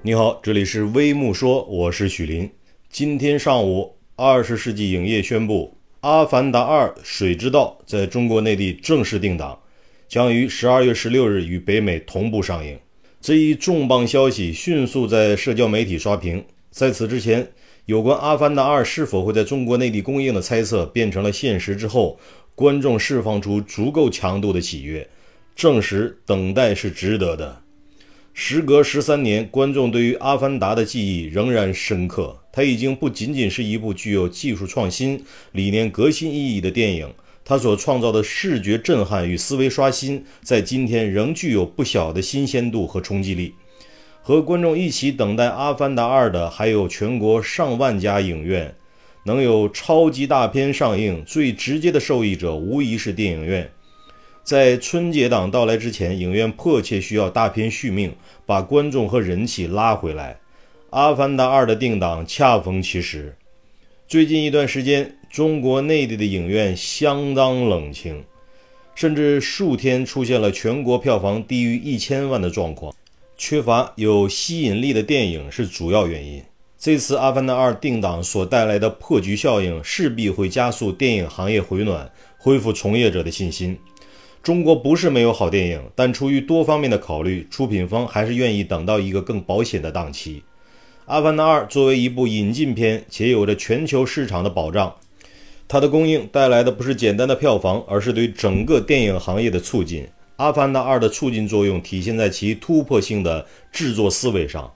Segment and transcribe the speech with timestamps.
[0.00, 2.48] 你好，这里是微木说，我是许林。
[2.88, 5.74] 今天上午，二十世纪影业宣布，
[6.08, 9.58] 《阿凡达二：水之道》在中国内地正式定档，
[10.06, 12.78] 将于十二月十六日与北美同步上映。
[13.20, 16.44] 这一重磅消息迅速在社交媒体刷屏。
[16.70, 17.50] 在此之前，
[17.86, 22.16] 有关《阿凡达二》是否会在中国内地公映的猜测变成了现实之后，
[22.54, 25.06] 观众释放出足够强度的喜悦，
[25.56, 27.62] 证实等待是值得的。
[28.40, 32.38] 时隔十三年，观众对于《阿凡达》的记忆仍然深刻。
[32.52, 37.12] 它已经不仅仅是一部具有技术创新、理念革新意义的电影，
[37.44, 43.52] 它所创造的视觉震撼与思维刷新，在今天仍具有不小的新鲜度和冲击力。
[44.22, 48.72] 和观众一起等待《阿凡达二》的，还有全国上万家影院。
[49.24, 53.68] 能有超级大片上映，最直接的受益者无疑是电影院。
[54.48, 58.14] 在春节档到来之前，影院迫切需要大片续命，
[58.46, 60.32] 把观众和人气拉回来。
[60.88, 63.36] 《阿凡达二》的定档恰逢其时。
[64.06, 68.24] 最近一段时间，中国内地的影院相当冷清，
[68.94, 72.94] 甚至数天出现了全国票房低于一千万的状况。
[73.36, 76.42] 缺乏有吸引力的电影是主要原因。
[76.78, 83.78] 这次《阿凡达二》定档所带来的破局效应，势必会加速电影行业回暖，恢复从业者的信心。
[84.42, 90.36] 中国不是没有好电影，但出于多方面的考虑，出品方还是愿意等到一个更保险的档期。
[91.04, 94.94] 《阿凡达二》作为一部引进片，且有着全球市场的保障，
[95.66, 100.04] 它的供应带来的不是简单的票房，而是对整个电影行业的促进。
[100.36, 104.72] 《阿凡达二》的促进作用体现在其突破性的制作思维上，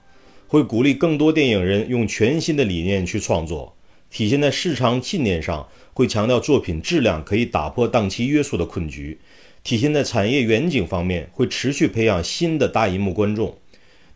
[0.47, 3.73] 会鼓励更多电影人用全新的理念去创作；
[4.11, 9.17] 体现在市场信念上，会强调作品质量可以打破档期约束的困局。
[9.63, 13.57] 体现在产业远景方面，会持续培养新的大银幕观众。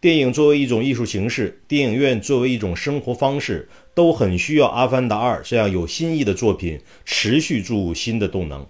[0.01, 8.65] 电影作为一种艺术形式，电影院作为一种生活方式，都很需要《阿凡达二》这样有新意的作品，持续注入新的动能。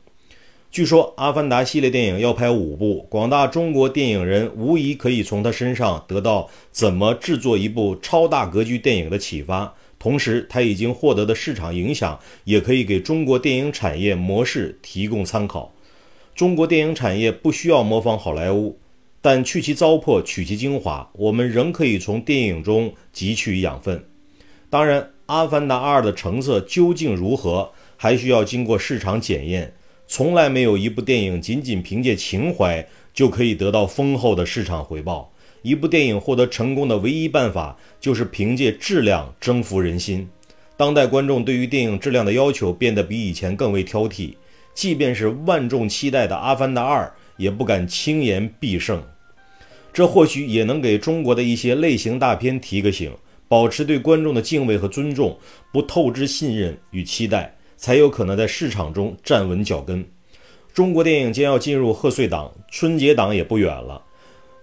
[0.70, 9.74] 据说，《阿凡达》系列电影要拍五部，广大中国电影人无疑可以从他身上得到怎么制作一部超大格局电影的启发。
[9.98, 15.74] 同时，他已经获得的市场影响，也可以给中国电影产业模式提供参考。
[16.38, 18.78] 中国电影产业不需要模仿好莱坞，
[19.24, 24.06] 但去其糟粕，取其精华，我们仍可以从电影中汲取养分。
[24.70, 29.74] 当然，《阿凡达二》的成色究竟如何，还需要经过市场检验。
[30.06, 35.34] 从来没有一部电影仅仅凭借情怀就可以得到丰厚的市场回报。
[35.64, 40.30] 一部电影获得成功的唯一办法，就是凭借质量征服人心。
[40.78, 44.36] 当代观众对于电影质量的要求变得比以前更为挑剔。
[44.78, 47.04] 即便是万众期待的《阿凡达二》，
[47.38, 49.02] 也不敢轻言必胜。
[49.92, 53.12] 这或许也能给中国的一些类型大片提个醒，
[53.48, 55.36] 保持对观众的敬畏和尊重，
[55.74, 60.06] 不透支信任与期待，才有可能在市场中站稳脚跟。
[60.76, 64.04] 中国电影将要进入贺岁档，春节档也不远了。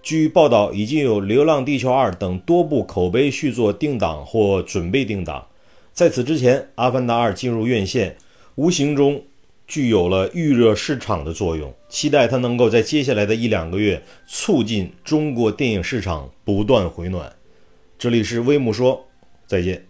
[0.01, 5.45] 据报道，已经有《流浪地球二》等多部口碑续作定档或准备定档。
[5.91, 8.15] 在此之前，《阿凡达二》进入院线，
[8.55, 9.21] 无形中。
[9.67, 17.33] 具有了预热市场的作用，期待它能够在接下来的一两个月促进中国电影市场不断回暖。
[17.97, 19.07] 这里是微木说，
[19.47, 19.85] 再见。